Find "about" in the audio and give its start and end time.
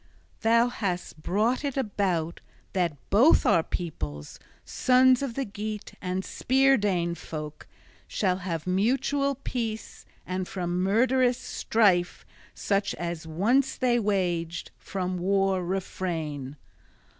1.77-2.41